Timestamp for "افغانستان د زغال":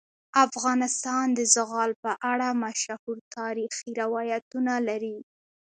0.45-1.91